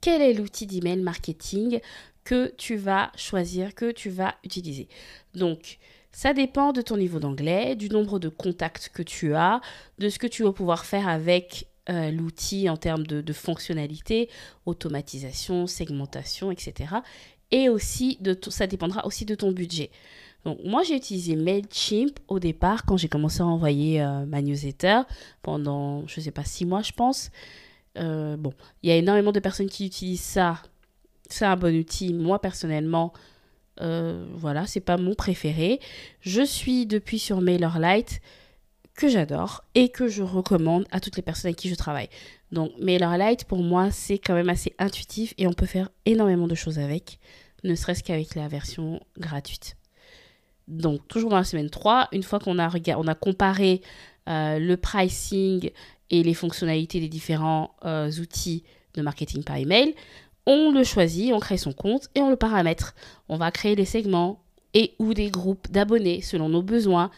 quel 0.00 0.22
est 0.22 0.34
l'outil 0.34 0.66
d'email 0.66 1.00
marketing 1.00 1.80
que 2.24 2.52
tu 2.56 2.76
vas 2.76 3.10
choisir, 3.16 3.74
que 3.74 3.90
tu 3.90 4.10
vas 4.10 4.34
utiliser. 4.44 4.88
Donc, 5.34 5.78
ça 6.12 6.34
dépend 6.34 6.72
de 6.72 6.82
ton 6.82 6.96
niveau 6.96 7.20
d'anglais, 7.20 7.76
du 7.76 7.88
nombre 7.88 8.18
de 8.18 8.28
contacts 8.28 8.90
que 8.92 9.02
tu 9.02 9.34
as, 9.34 9.60
de 9.98 10.08
ce 10.08 10.18
que 10.18 10.26
tu 10.26 10.42
vas 10.42 10.52
pouvoir 10.52 10.84
faire 10.84 11.08
avec 11.08 11.66
euh, 11.88 12.10
l'outil 12.10 12.68
en 12.68 12.76
termes 12.76 13.06
de, 13.06 13.32
fonctionnalité, 13.32 14.28
automatisation, 14.66 15.66
segmentation, 15.66 16.50
etc. 16.50 16.96
Et 17.50 17.68
aussi, 17.68 18.18
de 18.20 18.38
ça 18.48 18.66
dépendra 18.66 19.06
aussi 19.06 19.24
de 19.24 19.34
ton 19.34 19.52
budget. 19.52 19.90
Donc, 20.44 20.58
moi, 20.64 20.82
j'ai 20.82 20.96
utilisé 20.96 21.36
MailChimp 21.36 22.18
au 22.28 22.38
départ 22.38 22.84
quand 22.84 22.96
j'ai 22.96 23.08
commencé 23.08 23.40
à 23.40 23.46
envoyer 23.46 24.00
euh, 24.02 24.24
ma 24.24 24.40
newsletter 24.40 25.02
pendant, 25.42 26.06
je 26.06 26.20
ne 26.20 26.24
sais 26.24 26.30
pas, 26.30 26.44
six 26.44 26.64
mois, 26.64 26.82
je 26.82 26.92
pense. 26.92 27.30
Euh, 27.98 28.36
bon, 28.36 28.52
il 28.82 28.88
y 28.88 28.92
a 28.92 28.96
énormément 28.96 29.32
de 29.32 29.40
personnes 29.40 29.68
qui 29.68 29.86
utilisent 29.86 30.20
ça. 30.20 30.62
C'est 31.28 31.44
un 31.44 31.56
bon 31.56 31.76
outil. 31.76 32.12
Moi, 32.14 32.40
personnellement, 32.40 33.12
euh, 33.80 34.26
voilà, 34.34 34.66
c'est 34.66 34.80
pas 34.80 34.96
mon 34.96 35.14
préféré. 35.14 35.80
Je 36.20 36.42
suis 36.42 36.86
depuis 36.86 37.18
sur 37.18 37.40
MailerLite 37.40 38.20
que 38.94 39.08
j'adore 39.08 39.64
et 39.74 39.88
que 39.88 40.08
je 40.08 40.22
recommande 40.22 40.86
à 40.90 41.00
toutes 41.00 41.16
les 41.16 41.22
personnes 41.22 41.48
avec 41.48 41.58
qui 41.58 41.68
je 41.68 41.74
travaille. 41.74 42.08
Donc 42.52 42.72
MailerLite 42.78 43.44
pour 43.44 43.62
moi 43.62 43.90
c'est 43.90 44.18
quand 44.18 44.34
même 44.34 44.48
assez 44.48 44.74
intuitif 44.78 45.34
et 45.38 45.46
on 45.46 45.52
peut 45.52 45.66
faire 45.66 45.88
énormément 46.06 46.48
de 46.48 46.54
choses 46.54 46.78
avec, 46.78 47.18
ne 47.64 47.74
serait-ce 47.74 48.02
qu'avec 48.02 48.34
la 48.34 48.48
version 48.48 49.00
gratuite. 49.18 49.76
Donc 50.68 51.06
toujours 51.08 51.30
dans 51.30 51.36
la 51.36 51.44
semaine 51.44 51.70
3, 51.70 52.08
une 52.12 52.22
fois 52.22 52.38
qu'on 52.38 52.58
a, 52.58 52.70
on 52.96 53.06
a 53.08 53.14
comparé 53.14 53.82
euh, 54.28 54.58
le 54.58 54.76
pricing 54.76 55.70
et 56.10 56.22
les 56.22 56.34
fonctionnalités 56.34 57.00
des 57.00 57.08
différents 57.08 57.74
euh, 57.84 58.10
outils 58.20 58.64
de 58.94 59.02
marketing 59.02 59.44
par 59.44 59.56
email, 59.56 59.94
on 60.46 60.72
le 60.72 60.84
choisit, 60.84 61.32
on 61.32 61.40
crée 61.40 61.56
son 61.56 61.72
compte 61.72 62.08
et 62.14 62.20
on 62.20 62.30
le 62.30 62.36
paramètre. 62.36 62.94
On 63.28 63.36
va 63.36 63.50
créer 63.50 63.76
des 63.76 63.84
segments 63.84 64.42
et 64.74 64.94
ou 64.98 65.14
des 65.14 65.30
groupes 65.30 65.70
d'abonnés 65.70 66.22
selon 66.22 66.48
nos 66.48 66.62
besoins. 66.62 67.10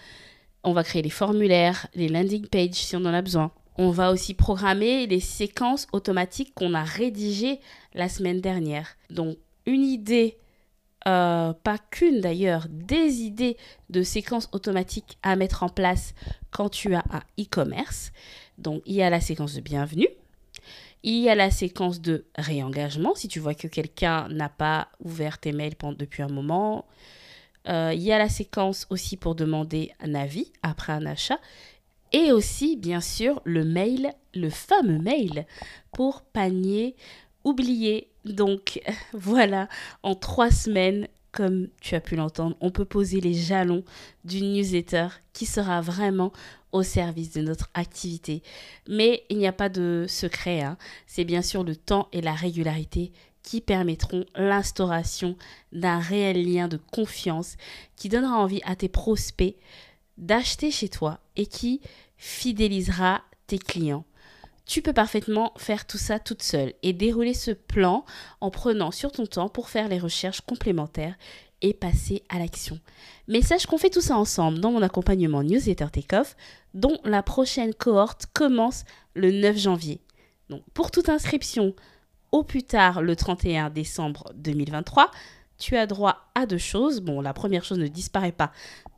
On 0.64 0.72
va 0.72 0.84
créer 0.84 1.02
les 1.02 1.10
formulaires, 1.10 1.88
les 1.94 2.08
landing 2.08 2.46
pages 2.46 2.74
si 2.74 2.96
on 2.96 3.00
en 3.00 3.14
a 3.14 3.22
besoin. 3.22 3.50
On 3.76 3.90
va 3.90 4.12
aussi 4.12 4.34
programmer 4.34 5.06
les 5.06 5.20
séquences 5.20 5.86
automatiques 5.92 6.54
qu'on 6.54 6.74
a 6.74 6.84
rédigées 6.84 7.58
la 7.94 8.08
semaine 8.08 8.40
dernière. 8.40 8.96
Donc 9.10 9.38
une 9.66 9.82
idée, 9.82 10.38
euh, 11.08 11.52
pas 11.52 11.78
qu'une 11.78 12.20
d'ailleurs, 12.20 12.66
des 12.68 13.22
idées 13.22 13.56
de 13.90 14.02
séquences 14.02 14.48
automatiques 14.52 15.18
à 15.22 15.36
mettre 15.36 15.62
en 15.62 15.68
place 15.68 16.14
quand 16.50 16.68
tu 16.68 16.94
as 16.94 17.04
un 17.10 17.22
e-commerce. 17.40 18.12
Donc 18.58 18.82
il 18.86 18.94
y 18.94 19.02
a 19.02 19.10
la 19.10 19.20
séquence 19.20 19.54
de 19.54 19.60
bienvenue, 19.60 20.08
il 21.02 21.18
y 21.18 21.28
a 21.28 21.34
la 21.34 21.50
séquence 21.50 22.00
de 22.00 22.26
réengagement, 22.36 23.14
si 23.14 23.26
tu 23.26 23.40
vois 23.40 23.54
que 23.54 23.66
quelqu'un 23.66 24.28
n'a 24.28 24.48
pas 24.48 24.88
ouvert 25.02 25.38
tes 25.38 25.52
mails 25.52 25.74
depuis 25.98 26.22
un 26.22 26.28
moment. 26.28 26.86
Euh, 27.68 27.92
il 27.94 28.02
y 28.02 28.12
a 28.12 28.18
la 28.18 28.28
séquence 28.28 28.86
aussi 28.90 29.16
pour 29.16 29.34
demander 29.34 29.92
un 30.00 30.14
avis 30.14 30.52
après 30.62 30.92
un 30.92 31.06
achat. 31.06 31.38
Et 32.12 32.32
aussi, 32.32 32.76
bien 32.76 33.00
sûr, 33.00 33.40
le 33.44 33.64
mail, 33.64 34.12
le 34.34 34.50
fameux 34.50 34.98
mail 34.98 35.46
pour 35.92 36.22
panier 36.22 36.94
oublié. 37.44 38.08
Donc 38.24 38.80
voilà, 39.12 39.68
en 40.02 40.14
trois 40.14 40.50
semaines, 40.50 41.08
comme 41.30 41.68
tu 41.80 41.94
as 41.94 42.00
pu 42.00 42.16
l'entendre, 42.16 42.56
on 42.60 42.70
peut 42.70 42.84
poser 42.84 43.20
les 43.20 43.34
jalons 43.34 43.84
d'une 44.24 44.52
newsletter 44.52 45.08
qui 45.32 45.46
sera 45.46 45.80
vraiment 45.80 46.32
au 46.72 46.82
service 46.82 47.32
de 47.32 47.40
notre 47.40 47.70
activité. 47.74 48.42
Mais 48.88 49.24
il 49.30 49.38
n'y 49.38 49.46
a 49.46 49.52
pas 49.52 49.68
de 49.68 50.06
secret, 50.08 50.62
hein. 50.62 50.76
c'est 51.06 51.24
bien 51.24 51.42
sûr 51.42 51.64
le 51.64 51.76
temps 51.76 52.08
et 52.12 52.20
la 52.20 52.34
régularité 52.34 53.12
qui 53.42 53.60
permettront 53.60 54.24
l'instauration 54.34 55.36
d'un 55.72 55.98
réel 55.98 56.44
lien 56.44 56.68
de 56.68 56.78
confiance 56.92 57.56
qui 57.96 58.08
donnera 58.08 58.38
envie 58.38 58.60
à 58.64 58.76
tes 58.76 58.88
prospects 58.88 59.56
d'acheter 60.18 60.70
chez 60.70 60.88
toi 60.88 61.20
et 61.36 61.46
qui 61.46 61.80
fidélisera 62.16 63.22
tes 63.46 63.58
clients. 63.58 64.04
Tu 64.64 64.80
peux 64.80 64.92
parfaitement 64.92 65.52
faire 65.56 65.86
tout 65.86 65.98
ça 65.98 66.18
toute 66.18 66.42
seule 66.42 66.72
et 66.82 66.92
dérouler 66.92 67.34
ce 67.34 67.50
plan 67.50 68.04
en 68.40 68.50
prenant 68.50 68.90
sur 68.90 69.10
ton 69.10 69.26
temps 69.26 69.48
pour 69.48 69.68
faire 69.68 69.88
les 69.88 69.98
recherches 69.98 70.40
complémentaires 70.40 71.16
et 71.62 71.74
passer 71.74 72.22
à 72.28 72.38
l'action. 72.38 72.78
Mais 73.28 73.40
sache 73.40 73.66
qu'on 73.66 73.78
fait 73.78 73.90
tout 73.90 74.00
ça 74.00 74.16
ensemble 74.16 74.60
dans 74.60 74.72
mon 74.72 74.82
accompagnement 74.82 75.42
Newsletter 75.42 75.86
Takeoff, 75.92 76.36
dont 76.74 76.98
la 77.04 77.22
prochaine 77.22 77.74
cohorte 77.74 78.26
commence 78.32 78.84
le 79.14 79.30
9 79.32 79.56
janvier. 79.56 80.00
Donc 80.48 80.62
pour 80.74 80.90
toute 80.90 81.08
inscription, 81.08 81.74
au 82.32 82.42
plus 82.42 82.62
tard 82.62 83.02
le 83.02 83.14
31 83.14 83.70
décembre 83.70 84.32
2023, 84.34 85.10
tu 85.58 85.76
as 85.76 85.86
droit 85.86 86.28
à 86.34 86.46
deux 86.46 86.58
choses. 86.58 87.00
Bon, 87.00 87.20
la 87.20 87.32
première 87.32 87.64
chose 87.64 87.78
ne 87.78 87.86
disparaît 87.86 88.32
pas 88.32 88.50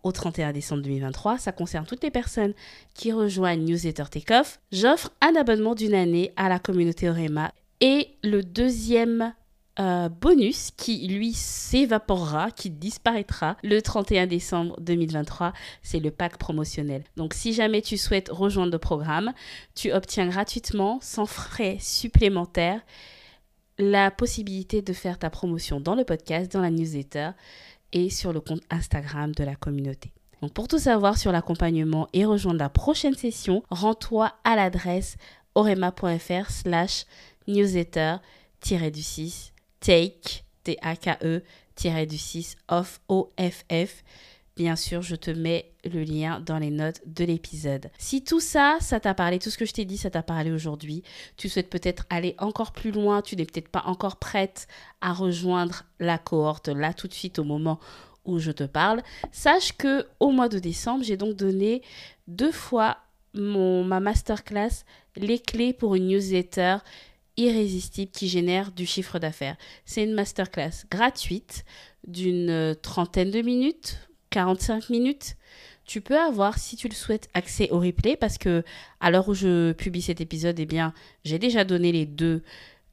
au 0.02 0.12
31 0.12 0.52
décembre 0.52 0.82
2023. 0.82 1.38
Ça 1.38 1.52
concerne 1.52 1.84
toutes 1.84 2.02
les 2.02 2.10
personnes 2.10 2.54
qui 2.94 3.12
rejoignent 3.12 3.64
Newsletter 3.64 4.04
Takeoff. 4.10 4.60
J'offre 4.72 5.10
un 5.20 5.36
abonnement 5.36 5.74
d'une 5.74 5.94
année 5.94 6.32
à 6.36 6.48
la 6.48 6.58
communauté 6.58 7.10
Orema. 7.10 7.52
Et 7.80 8.16
le 8.22 8.42
deuxième 8.42 9.34
euh, 9.80 10.08
bonus 10.08 10.70
qui 10.76 11.08
lui 11.08 11.32
s'évaporera, 11.32 12.50
qui 12.52 12.70
disparaîtra 12.70 13.56
le 13.62 13.82
31 13.82 14.26
décembre 14.26 14.80
2023. 14.80 15.52
C'est 15.82 15.98
le 15.98 16.10
pack 16.10 16.38
promotionnel. 16.38 17.02
Donc 17.16 17.34
si 17.34 17.52
jamais 17.52 17.82
tu 17.82 17.98
souhaites 17.98 18.30
rejoindre 18.30 18.72
le 18.72 18.78
programme, 18.78 19.32
tu 19.74 19.92
obtiens 19.92 20.28
gratuitement, 20.28 20.98
sans 21.02 21.26
frais 21.26 21.76
supplémentaires, 21.80 22.80
la 23.78 24.10
possibilité 24.10 24.82
de 24.82 24.92
faire 24.92 25.18
ta 25.18 25.30
promotion 25.30 25.80
dans 25.80 25.94
le 25.94 26.04
podcast, 26.04 26.52
dans 26.52 26.60
la 26.60 26.70
newsletter 26.70 27.30
et 27.92 28.10
sur 28.10 28.32
le 28.32 28.40
compte 28.40 28.62
Instagram 28.70 29.32
de 29.32 29.44
la 29.44 29.56
communauté. 29.56 30.12
Donc 30.42 30.52
pour 30.52 30.68
tout 30.68 30.78
savoir 30.78 31.16
sur 31.16 31.32
l'accompagnement 31.32 32.08
et 32.12 32.24
rejoindre 32.24 32.58
la 32.58 32.68
prochaine 32.68 33.14
session, 33.14 33.62
rends-toi 33.70 34.32
à 34.44 34.56
l'adresse 34.56 35.16
orema.fr 35.54 36.50
slash 36.50 37.06
newsletter-du 37.46 39.02
6 39.02 39.52
take, 39.80 40.44
T-A-K-E, 40.64 41.42
du 42.06 42.18
6 42.18 42.56
off, 42.68 43.00
O-F-F. 43.08 44.02
Bien 44.56 44.76
sûr, 44.76 45.02
je 45.02 45.16
te 45.16 45.32
mets 45.32 45.72
le 45.84 46.04
lien 46.04 46.38
dans 46.38 46.58
les 46.58 46.70
notes 46.70 47.00
de 47.06 47.24
l'épisode. 47.24 47.90
Si 47.98 48.22
tout 48.22 48.38
ça, 48.38 48.76
ça 48.80 49.00
t'a 49.00 49.12
parlé, 49.12 49.40
tout 49.40 49.50
ce 49.50 49.58
que 49.58 49.66
je 49.66 49.72
t'ai 49.72 49.84
dit, 49.84 49.98
ça 49.98 50.10
t'a 50.10 50.22
parlé 50.22 50.52
aujourd'hui, 50.52 51.02
tu 51.36 51.48
souhaites 51.48 51.70
peut-être 51.70 52.06
aller 52.08 52.36
encore 52.38 52.70
plus 52.70 52.92
loin, 52.92 53.20
tu 53.20 53.34
n'es 53.34 53.46
peut-être 53.46 53.68
pas 53.68 53.82
encore 53.86 54.16
prête 54.16 54.68
à 55.00 55.12
rejoindre 55.12 55.82
la 55.98 56.18
cohorte 56.18 56.68
là 56.68 56.94
tout 56.94 57.08
de 57.08 57.14
suite 57.14 57.40
au 57.40 57.44
moment 57.44 57.80
où 58.24 58.38
je 58.38 58.52
te 58.52 58.64
parle, 58.64 59.02
sache 59.32 59.76
que 59.76 60.06
au 60.20 60.30
mois 60.30 60.48
de 60.48 60.60
décembre, 60.60 61.02
j'ai 61.02 61.16
donc 61.16 61.34
donné 61.34 61.82
deux 62.28 62.52
fois 62.52 62.98
ma 63.34 63.98
masterclass 63.98 64.84
les 65.16 65.40
clés 65.40 65.72
pour 65.72 65.96
une 65.96 66.06
newsletter 66.06 66.76
irrésistible 67.36 68.12
qui 68.12 68.28
génère 68.28 68.70
du 68.70 68.86
chiffre 68.86 69.18
d'affaires. 69.18 69.56
C'est 69.84 70.04
une 70.04 70.14
masterclass 70.14 70.86
gratuite 70.90 71.64
d'une 72.06 72.76
trentaine 72.80 73.32
de 73.32 73.42
minutes, 73.42 73.98
45 74.34 74.90
minutes. 74.90 75.36
Tu 75.84 76.00
peux 76.00 76.18
avoir, 76.18 76.58
si 76.58 76.74
tu 76.74 76.88
le 76.88 76.94
souhaites, 76.94 77.28
accès 77.34 77.70
au 77.70 77.78
replay 77.78 78.16
parce 78.16 78.36
que 78.36 78.64
à 78.98 79.12
l'heure 79.12 79.28
où 79.28 79.34
je 79.34 79.72
publie 79.72 80.02
cet 80.02 80.20
épisode, 80.20 80.58
eh 80.58 80.66
bien, 80.66 80.92
j'ai 81.24 81.38
déjà 81.38 81.64
donné 81.64 81.92
les 81.92 82.04
deux 82.04 82.42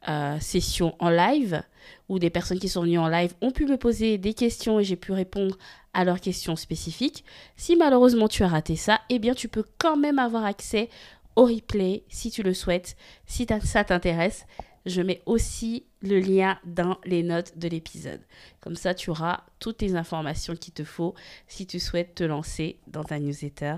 euh, 0.08 0.40
sessions 0.40 0.96
en 1.00 1.10
live 1.10 1.64
où 2.10 2.20
des 2.20 2.30
personnes 2.30 2.60
qui 2.60 2.70
sont 2.70 2.84
venues 2.84 3.00
en 3.00 3.08
live 3.08 3.34
ont 3.42 3.50
pu 3.50 3.66
me 3.66 3.78
poser 3.78 4.20
des 4.20 4.36
questions 4.36 4.80
et 4.80 4.84
j'ai 4.84 4.96
pu 4.96 5.14
répondre 5.14 5.58
à 5.94 6.04
leurs 6.04 6.22
questions 6.22 6.56
spécifiques. 6.56 7.26
Si 7.58 7.76
malheureusement 7.76 8.28
tu 8.28 8.44
as 8.44 8.48
raté 8.48 8.76
ça, 8.76 9.02
eh 9.10 9.18
bien, 9.18 9.34
tu 9.34 9.48
peux 9.48 9.66
quand 9.80 9.98
même 9.98 10.20
avoir 10.20 10.46
accès 10.46 10.90
au 11.36 11.46
replay 11.46 12.04
si 12.08 12.30
tu 12.30 12.44
le 12.44 12.54
souhaites. 12.54 12.96
Si 13.26 13.48
ça 13.64 13.84
t'intéresse, 13.84 14.46
je 14.86 15.02
mets 15.02 15.24
aussi 15.26 15.86
le 16.02 16.20
lien 16.20 16.58
dans 16.66 16.98
les 17.06 17.24
notes 17.24 17.58
de 17.58 17.68
l'épisode. 17.68 18.22
Comme 18.60 18.76
ça, 18.76 18.94
tu 18.94 19.10
auras 19.10 19.42
toutes 19.60 19.82
les 19.82 19.96
informations 19.96 20.56
qu'il 20.56 20.74
te 20.74 20.84
faut 20.84 21.14
si 21.48 21.66
tu 21.66 21.80
souhaites 21.80 22.16
te 22.16 22.24
lancer 22.24 22.78
dans 22.88 23.04
ta 23.04 23.20
newsletter 23.20 23.76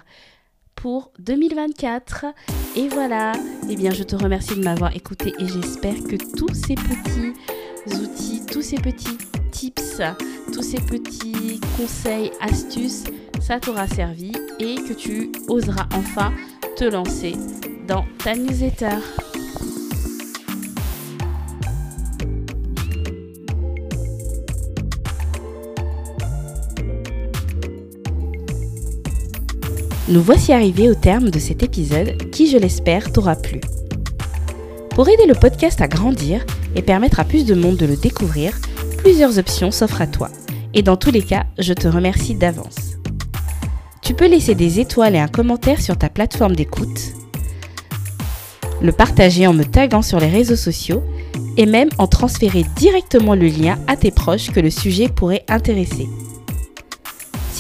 pour 0.76 1.12
2024. 1.20 2.26
Et 2.76 2.88
voilà, 2.90 3.34
eh 3.70 3.76
bien, 3.76 3.92
je 3.92 4.04
te 4.04 4.16
remercie 4.16 4.56
de 4.56 4.64
m'avoir 4.64 4.96
écouté 4.96 5.34
et 5.40 5.48
j'espère 5.48 5.96
que 5.96 6.16
tous 6.38 6.54
ces 6.54 6.76
petits 6.76 7.34
outils, 8.02 8.46
tous 8.52 8.62
ces 8.62 8.78
petits 8.78 9.18
tips, 9.52 10.02
tous 10.54 10.64
ces 10.64 10.82
petits 10.82 11.60
conseils, 11.78 12.32
astuces, 12.42 13.04
ça 13.42 13.60
t'aura 13.60 13.88
servi 13.88 14.32
et 14.60 14.76
que 14.76 14.94
tu 14.94 15.32
oseras 15.48 15.88
enfin 15.94 16.34
te 16.78 16.86
lancer 16.86 17.34
dans 17.88 18.06
ta 18.24 18.36
newsletter. 18.36 18.98
Nous 30.10 30.22
voici 30.22 30.52
arrivés 30.52 30.90
au 30.90 30.96
terme 30.96 31.30
de 31.30 31.40
cet 31.40 31.64
épisode 31.64 32.30
qui, 32.30 32.52
je 32.52 32.58
l'espère, 32.58 33.14
t'aura 33.14 33.38
plu. 33.38 33.62
Pour 34.90 35.08
aider 35.08 35.26
le 35.26 35.34
podcast 35.34 35.80
à 35.80 35.88
grandir 35.88 36.46
et 36.76 36.82
permettre 36.82 37.22
à 37.22 37.24
plus 37.24 37.46
de 37.46 37.56
monde 37.56 37.78
de 37.78 37.86
le 37.86 37.96
découvrir, 37.96 38.52
plusieurs 38.98 39.40
options 39.40 39.72
s'offrent 39.72 40.02
à 40.02 40.08
toi. 40.08 40.30
Et 40.74 40.82
dans 40.82 40.98
tous 40.98 41.12
les 41.12 41.22
cas, 41.22 41.46
je 41.58 41.72
te 41.72 41.88
remercie 41.88 42.36
d'avance. 42.36 42.98
Tu 44.02 44.14
peux 44.14 44.28
laisser 44.28 44.56
des 44.56 44.82
étoiles 44.82 45.16
et 45.16 45.20
un 45.20 45.30
commentaire 45.30 45.80
sur 45.80 45.98
ta 45.98 46.10
plateforme 46.10 46.58
d'écoute, 46.58 47.14
le 48.82 48.92
partager 48.92 49.48
en 49.48 49.54
me 49.54 49.64
taguant 49.64 50.02
sur 50.02 50.20
les 50.20 50.28
réseaux 50.28 50.58
sociaux 50.58 51.02
et 51.56 51.66
même 51.66 51.90
en 51.98 52.08
transférer 52.08 52.66
directement 52.76 53.36
le 53.36 53.48
lien 53.48 53.80
à 53.88 53.96
tes 53.96 54.12
proches 54.12 54.52
que 54.52 54.60
le 54.60 54.70
sujet 54.70 55.08
pourrait 55.08 55.46
intéresser. 55.48 56.10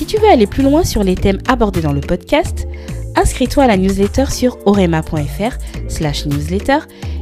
Si 0.03 0.07
tu 0.07 0.17
veux 0.17 0.27
aller 0.27 0.47
plus 0.47 0.63
loin 0.63 0.83
sur 0.83 1.01
les 1.01 1.15
thèmes 1.15 1.37
abordés 1.47 1.79
dans 1.79 1.93
le 1.93 2.01
podcast, 2.01 2.67
inscris-toi 3.15 3.63
à 3.63 3.67
la 3.67 3.77
newsletter 3.77 4.25
sur 4.29 4.57
orema.fr 4.65 5.55
slash 5.87 6.25
newsletter 6.25 6.79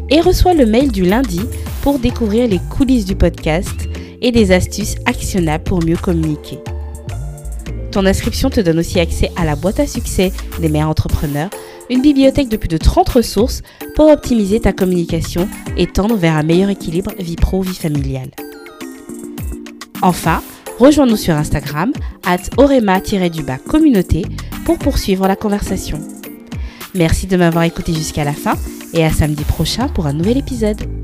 et 0.10 0.20
reçois 0.20 0.56
le 0.56 0.66
mail 0.66 0.92
du 0.92 1.04
lundi 1.04 1.42
pour 1.84 2.00
découvrir 2.00 2.48
les 2.48 2.58
coulisses 2.72 3.06
du 3.06 3.16
podcast 3.16 3.88
et 4.24 4.32
des 4.32 4.52
astuces 4.52 4.96
actionnables 5.06 5.64
pour 5.64 5.86
mieux 5.86 5.96
communiquer. 5.96 6.58
Ton 7.92 8.08
inscription 8.08 8.50
te 8.50 8.62
donne 8.62 8.80
aussi 8.80 9.00
accès 9.00 9.30
à 9.36 9.46
la 9.46 9.56
boîte 9.56 9.80
à 9.80 9.86
succès 9.86 10.32
des 10.60 10.70
mères 10.70 10.90
entrepreneurs, 10.90 11.52
une 11.92 12.02
bibliothèque 12.02 12.50
de 12.50 12.58
plus 12.58 12.68
de 12.68 12.78
30 12.78 13.10
ressources 13.10 13.62
pour 13.96 14.10
optimiser 14.10 14.60
ta 14.60 14.74
communication 14.74 15.48
et 15.78 15.86
tendre 15.86 16.16
vers 16.16 16.36
un 16.36 16.42
meilleur 16.42 16.72
équilibre 16.72 17.12
vie 17.20 17.36
pro-vie 17.36 17.76
familiale. 17.76 18.32
Enfin, 20.02 20.42
rejoins-nous 20.82 21.18
sur 21.18 21.36
Instagram, 21.36 21.94
at 22.26 22.42
orema-du-bas 22.58 23.60
communauté 23.60 24.26
pour 24.66 24.80
poursuivre 24.80 25.28
la 25.28 25.36
conversation. 25.36 26.00
Merci 26.96 27.28
de 27.28 27.38
m'avoir 27.38 27.66
écouté 27.66 27.94
jusqu'à 27.94 28.24
la 28.24 28.34
fin 28.34 28.56
et 28.94 29.06
à 29.06 29.12
samedi 29.12 29.44
prochain 29.44 29.88
pour 29.88 30.08
un 30.08 30.14
nouvel 30.14 30.38
épisode. 30.38 31.01